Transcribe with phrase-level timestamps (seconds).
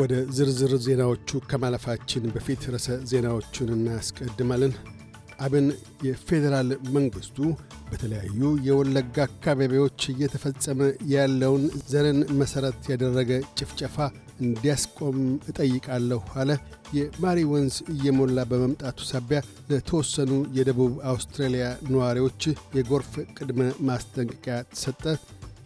[0.00, 4.72] ወደ ዝርዝር ዜናዎቹ ከማለፋችን በፊት ርዕሰ ዜናዎቹን እናስቀድማለን።
[5.40, 5.66] አብን
[6.06, 7.36] የፌዴራል መንግሥቱ
[7.90, 10.80] በተለያዩ የወለጋ አካባቢዎች እየተፈጸመ
[11.12, 13.96] ያለውን ዘርን መሠረት ያደረገ ጭፍጨፋ
[14.40, 15.18] እንዲያስቆም
[15.50, 16.50] እጠይቃለሁ አለ።
[16.96, 19.40] የማሪ ወንዝ እየሞላ በመምጣቱ ሳቢያ
[19.70, 22.42] ለተወሰኑ የደቡብ አውስትራሊያ ነዋሪዎች
[22.78, 25.04] የጎርፍ ቅድመ ማስጠንቀቂያ ተሰጠ።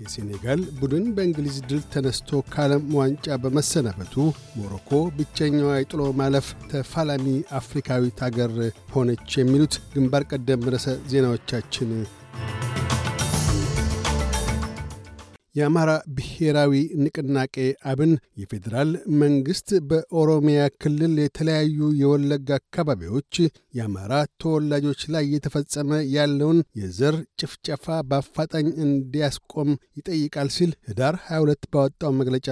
[0.05, 4.15] የሴኔጋል ቡድን በእንግሊዝ ድል ተነስቶ ከዓለም ዋንጫ በመሰናበቱ
[4.59, 7.27] ሞሮኮ ብቸኛዋ የጥሎ ማለፍ ተፋላሚ
[7.59, 8.53] አፍሪካዊት አገር
[8.95, 11.91] ሆነች። የሚሉት ግንባር ቀደም ርዕሰ ዜናዎቻችን
[15.55, 16.73] የአማራ ብሔራዊ
[17.03, 17.57] ንቅናቄ
[17.91, 18.91] አብን የፌዴራል
[19.21, 23.35] መንግሥት በኦሮሚያ ክልል የተለያዩ የወለጋ አካባቢዎች
[23.79, 24.13] የአማራ
[24.43, 32.49] ተወላጆች ላይ የተፈጸመ ያለውን የዘር ጭፍጨፋ በአፋጣኝ እንዲያስቆም ይጠይቃል ሲል ኅዳር 22 ባወጣው መግለጫ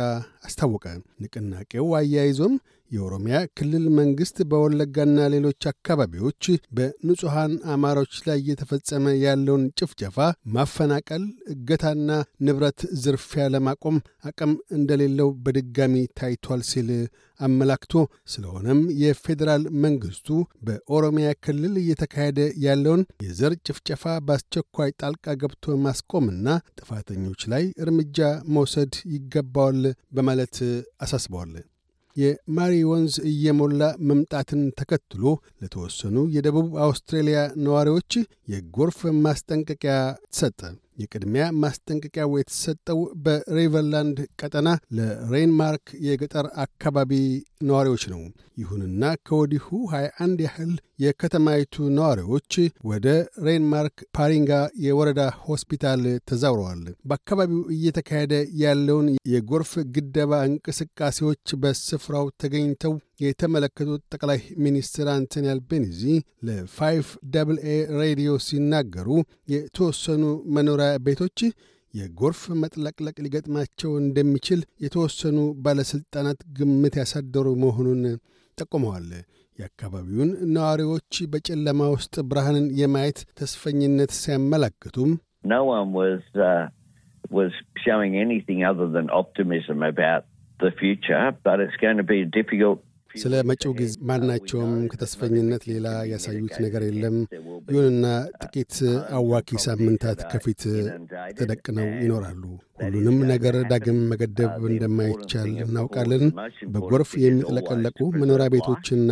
[0.46, 0.86] አስታወቀ።
[1.22, 2.54] ንቅናቄው አያይዞም
[2.92, 6.42] የኦሮሚያ ክልል መንግሥት በወለጋና ሌሎች አካባቢዎች
[6.76, 10.16] በንጹሐን አማሮች ላይ እየተፈጸመ ያለውን ጭፍጨፋ፣
[10.56, 12.08] ማፈናቀል፣ እገታና
[12.46, 13.96] ንብረት ዝርፊያ ለማቆም
[14.30, 16.90] አቅም እንደሌለው በድጋሚ ታይቷል ሲል
[17.40, 17.92] አመላክቶ
[18.32, 20.28] ስለሆነም የፌዴራል መንግሥቱ
[20.66, 26.46] በኦሮሚያ ክልል እየተካሄደ ያለውን የዘር ጭፍጨፋ በአስቸኳይ ጣልቃ ገብቶ ማስቆምና
[26.78, 28.18] ጥፋተኞች ላይ እርምጃ
[28.56, 30.56] መውሰድ ይገባዋል በማለት
[31.04, 31.52] አሳስበዋል።
[32.16, 35.24] የማሪ ወንዝ እየሞላ መምጣትን ተከትሎ
[35.62, 38.12] ለተወሰኑ የደቡብ አውስትሬልያ ነዋሪዎች
[38.52, 39.94] የጎርፍ ማስጠንቀቂያ
[40.28, 40.60] ተሰጠ።
[41.02, 47.12] የቅድሚያ ማስጠንቀቂያው የተሰጠው በሪቨርላንድ ቀጠና ለሬንማርክ የገጠር አካባቢ
[47.66, 48.22] ነዋሪዎች ነው።
[48.58, 50.72] ይሁንና ከወዲሁ 21 ያህል
[51.04, 52.52] የከተማይቱ ነዋሪዎች
[52.88, 53.06] ወደ
[53.46, 54.50] ሬንማርክ ፓሪንጋ
[54.84, 65.46] የወረዳ ሆስፒታል ተዛውረዋል። በአካባቢው እየተካሄደ ያለውን የጎርፍ ግደባ እንቅስቃሴዎች በስፍራው ተገኝተው የተመለከቱት ጠቅላይ ሚኒስትር አንቶኒ
[65.52, 66.02] አልቤኒዚ
[66.46, 69.08] ለፋይቭ ደብል ኤ ሬዲዮ ሲናገሩ
[69.54, 70.22] የተወሰኑ
[70.56, 71.38] መኖሪያ ቤቶች
[71.94, 78.02] የጎርፍ መጥለቅለቅ ሊገጥማቸው እንደሚችል የተወሰኑ ባለሥልጣናት ግምት ያሳደሩ መሆኑን
[78.58, 79.08] ጠቁመዋል።
[79.58, 85.10] የአካባቢውን ነዋሪዎች በጨለማ ውስጥ ብርሃንን የማየት ተስፈኝነት ሲያመላክቱም
[93.14, 97.16] ስለ መጪው ጊዜ ማናቸውም ከተስፈኝነት ሌላ ያሳዩት ነገር የለም።
[97.68, 98.06] ይሁንና
[98.42, 98.74] ጥቂት
[99.18, 100.62] አዋኪ ሳምንታት ከፊት
[101.38, 102.42] ተደቅነው ይኖራሉ።
[102.82, 106.24] ሁሉንም ነገር ዳግም መገደብ እንደማይቻል እናውቃለን።
[106.74, 109.10] በጎርፍ የሚጥለቀለቁ መኖሪያ ቤቶችና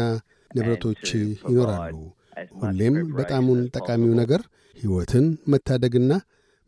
[0.51, 1.05] ንብረቶች
[1.51, 1.95] ይኖራሉ።
[2.61, 4.43] ሁሌም በጣሙን ጠቃሚው ነገር
[4.77, 6.13] ሕይወትን መታደግና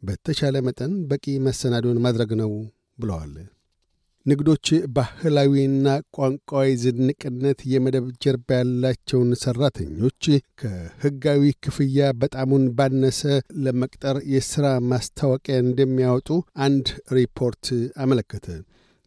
[0.02, 2.52] በተቻለ መጠን በቂ መሰናዶን ማድረግ ነው
[2.98, 3.34] ብለዋል።
[4.26, 4.66] ንግዶች
[4.96, 10.24] ባህላዊና ቋንቋዊ ዝንቅነት የመደብ ጀርባ ያላቸውን ሠራተኞች
[10.60, 13.20] ከሕጋዊ ክፍያ በጣሙን ባነሰ
[13.64, 16.30] ለመቅጠር የሥራ ማስታወቂያ እንደሚያወጡ
[16.66, 16.86] አንድ
[17.18, 17.66] ሪፖርት
[18.02, 18.46] አመለከተ።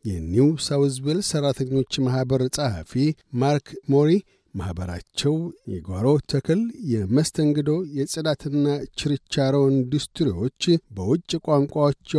[0.06, 2.94] የኒው ሳውዝ ዌልስ ሠራተኞች ማኅበር ጸሐፊ
[3.42, 4.12] ማርክ ሞሪ
[4.56, 5.34] ማኅበራቸው
[5.72, 6.62] የጓሮ ተክል፣
[6.92, 8.66] የመስተንግዶ፣ የጽዳትና
[9.00, 10.62] ችርቻሮ ኢንዱስትሪዎች
[10.98, 12.14] በውጭ ቋንቋዎች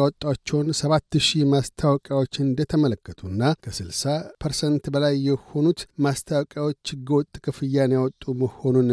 [0.80, 8.90] ሰባት ሺህ ማስታወቂያዎች እንደተመለከቱና ከ60 ፐርሰንት በላይ የሆኑት ማስታወቂያዎች ሕገወጥ ክፍያን ያወጡ መሆኑን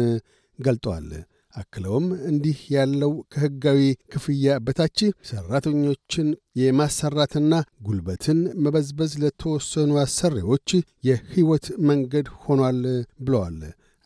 [0.58, 1.08] ገልጠዋል።
[1.54, 3.80] አክለውም እንዲህ ያለው ከሕጋዊ
[4.12, 4.98] ክፍያ በታች
[5.28, 6.28] ሠራተኞችን
[6.60, 7.52] የማሰራትና
[7.86, 10.68] ጉልበትን መበዝበዝ ለተወሰኑ አሰሪዎች
[11.08, 12.80] የሕይወት መንገድ ሆኗል
[13.20, 13.58] ብለዋል።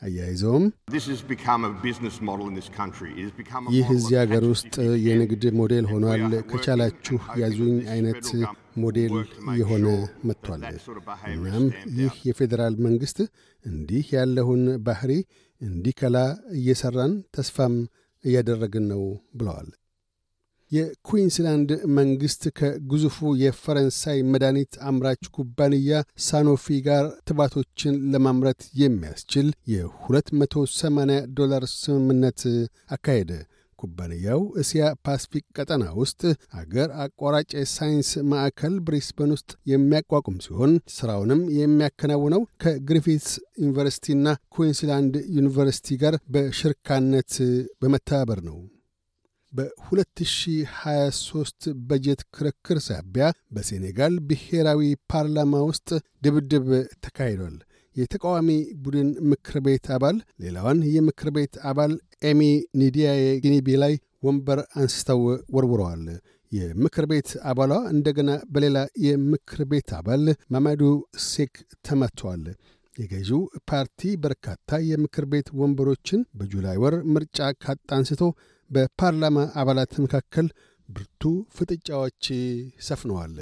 [0.02, 0.64] አያይዘውም።
[3.70, 4.74] ይህ እዚህ አገር ውስጥ
[5.06, 8.26] የንግድ ሞዴል ሆኗል፣ ከቻላችሁ ያዙኝ አይነት
[8.76, 9.14] ሞዴል
[9.52, 9.86] እየሆነ
[10.28, 10.62] መጥቷል።
[11.32, 11.66] እናም
[11.98, 13.20] ይህ የፌዴራል መንግሥት
[13.64, 15.12] እንዲህ ያለውን ባህሪ
[15.60, 16.16] እንዲከላ
[16.58, 17.76] እየሠራን ተስፋም
[18.24, 19.02] እያደረግን ነው
[19.34, 19.68] ብለዋል።
[20.72, 25.92] የኩዊንስላንድ መንግሥት ከግዙፉ የፈረንሳይ መድኃኒት አምራች ኩባንያ
[26.26, 32.42] ሳኖፊ ጋር ትባቶችን ለማምረት የሚያስችል የ280 ዶላር ስምምነት
[32.90, 33.30] አካሄደ።
[33.78, 36.22] ኩባንያው እስያ ፓስፊክ ቀጠና ውስጥ
[36.60, 43.30] አገር አቋራጭ የሳይንስ ማዕከል ብሪስበን ውስጥ የሚያቋቁም ሲሆን ሥራውንም የሚያከናውነው ከግሪፊትስ
[43.62, 44.26] ዩኒቨርሲቲና
[44.56, 47.32] ኩዊንስላንድ ዩኒቨርሲቲ ጋር በሽርካነት
[47.80, 48.58] በመተባበር ነው።
[49.52, 54.80] በ2023 በጀት ክርክር ሳቢያ በሴኔጋል ብሔራዊ
[55.12, 55.88] ፓርላማ ውስጥ
[56.24, 56.68] ድብድብ
[57.04, 57.56] ተካሂዷል።
[57.96, 58.48] የተቃዋሚ
[58.82, 61.92] ቡድን ምክር ቤት አባል ሌላዋን የምክር ቤት አባል
[62.24, 62.40] ኤሚ
[62.80, 63.94] ኒዲያዬ ጊኒቢ ላይ
[64.26, 65.20] ወንበር አንስተው
[65.56, 66.04] ወርውረዋል።
[66.52, 70.24] የምክር ቤት አባሏ እንደገና በሌላ የምክር ቤት አባል
[70.54, 70.82] ማማዱ
[71.26, 71.54] ሴክ
[71.86, 72.44] ተመቷል።
[72.96, 73.40] የገዢው
[73.70, 78.22] ፓርቲ በርካታ የምክር ቤት ወንበሮችን በጁላይ ወር ምርጫ ካጣ አንስቶ
[78.70, 80.46] በፓርላማ አባላት መካከል
[80.88, 81.22] ብርቱ
[81.56, 82.24] ፍጥጫዎች
[82.86, 83.36] ሰፍነዋል።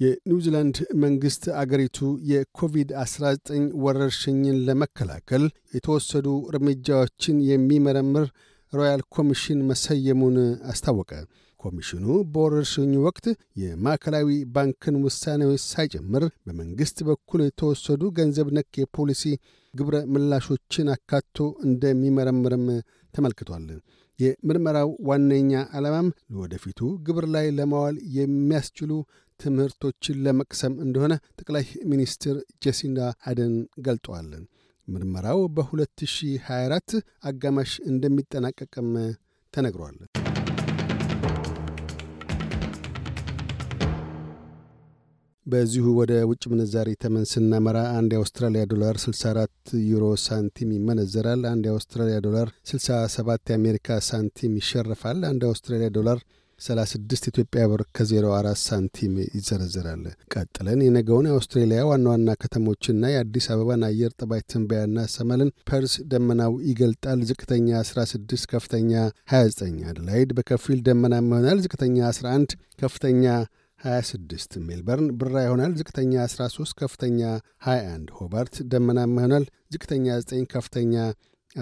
[0.00, 1.98] የኒውዚላንድ መንግሥት አገሪቱ
[2.30, 3.48] የኮቪድ-19
[3.84, 8.26] ወረርሽኝን ለመከላከል የተወሰዱ እርምጃዎችን የሚመረምር
[8.72, 10.36] ሮያል ኮሚሽን መሰየሙን
[10.72, 11.12] አስታወቀ።
[11.60, 13.26] ኮሚሽኑ በወረርሽኙ ወቅት
[13.62, 19.24] የማዕከላዊ ባንክን ውሳኔዎች ሳይጨምር በመንግሥት በኩል የተወሰዱ ገንዘብ ነክ የፖሊሲ
[19.74, 21.36] ግብረ ምላሾችን አካቶ
[21.68, 22.66] እንደሚመረምርም
[23.14, 23.66] ተመልክቷል።
[24.18, 28.92] የምርመራው ዋነኛ ዓላማም ለወደፊቱ ግብር ላይ ለማዋል የሚያስችሉ
[29.40, 33.00] ትምህርቶችን ለመቅሰም እንደሆነ ጠቅላይ ሚኒስትር ጄሲንዳ
[33.30, 33.54] አደን
[33.86, 34.30] ገልጠዋል።
[34.88, 36.94] ምርመራው በ2024
[37.30, 38.90] አጋማሽ እንደሚጠናቀቅም
[39.54, 39.96] ተነግሯል።
[45.48, 49.52] በዚሁ ወደ ውጭ ምንዛሪ ተመን ስናመራ አንድ የአውስትራሊያ ዶላር 64
[49.84, 56.18] ዩሮ ሳንቲም ይመነዘራል። አንድ የአውስትራሊያ ዶላር 67 የአሜሪካ ሳንቲም ይሸርፋል። አንድ የአውስትራሊያ ዶላር
[56.60, 60.02] 36 ኢትዮጵያ ብር ከ04 ሳንቲም ይዘረዝራል።
[60.34, 67.20] ቀጥለን የነገውን የአውስትሬሊያ ዋና ዋና ከተሞችና የአዲስ አበባን አየር ጠባይ ትንበያ እናሰማለን። ፐርስ ደመናው ይገልጣል።
[67.30, 68.92] ዝቅተኛ 16፣ ከፍተኛ
[69.34, 73.24] 29። አደላይድ በከፊል ደመናማ ይሆናል። ዝቅተኛ 11፣ ከፍተኛ
[73.80, 77.20] 26 ሜልበርን ብራ ይሆናል። ዝቅተኛ 13 ከፍተኛ
[77.66, 79.44] 21 ሆባርት ደመናማ ይሆናል።
[79.74, 80.94] ዝቅተኛ 9 ከፍተኛ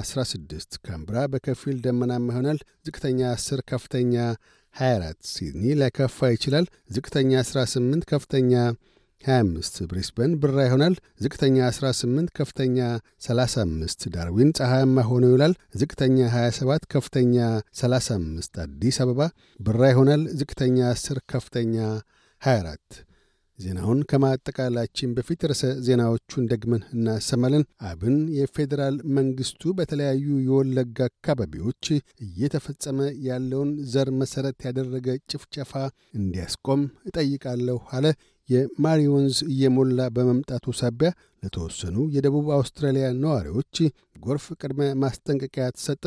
[0.00, 4.14] 16 ካምብራ በከፊል ደመናማ ይሆናል። ዝቅተኛ 10 ከፍተኛ
[4.74, 8.52] 24 ሲድኒ ሊያከፋ ይችላል። ዝቅተኛ 18 ከፍተኛ
[9.26, 12.78] 25 ብሪስበን ብራ ይሆናል። ዝቅተኛ 18 ከፍተኛ
[13.26, 17.36] 35 ዳርዊን ፀሐያማ ሆኖ ይውላል። ዝቅተኛ 27 ከፍተኛ
[17.80, 19.20] 35 አዲስ አበባ
[19.60, 21.76] ብራ ይሆናል። ዝቅተኛ 10 ከፍተኛ
[22.42, 23.02] 24
[23.58, 31.84] ዜናውን ከማጠቃላችን በፊት ርዕሰ ዜናዎቹን ደግመን እናሰማለን። አብን የፌዴራል መንግስቱ በተለያዩ የወለጋ አካባቢዎች
[32.26, 35.72] እየተፈጸመ ያለውን ዘር መሠረት ያደረገ ጭፍጨፋ
[36.18, 38.06] እንዲያስቆም እጠይቃለሁ አለ።
[38.48, 41.10] የማሪ ወንዝ እየሞላ በመምጣቱ ሳቢያ
[41.42, 43.76] ለተወሰኑ የደቡብ አውስትራሊያ ነዋሪዎች
[44.26, 46.04] ጎርፍ ቅድመ ማስጠንቀቂያ ተሰጠ።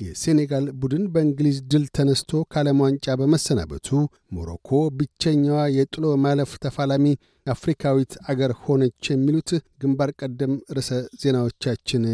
[0.00, 3.88] የሴኔጋል ቡድን በእንግሊዝ ድል ተነስቶ ከዓለም ዋንጫ በመሰናበቱ
[4.36, 4.68] ሞሮኮ
[4.98, 7.06] ብቸኛዋ የጥሎ ማለፍ ተፋላሚ
[7.46, 9.50] አፍሪካዊት አገር ሆነች። የሚሉት
[9.82, 10.90] ግንባር ቀደም ርዕሰ
[11.22, 12.04] ዜናዎቻችን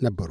[0.00, 0.30] ነበሩ።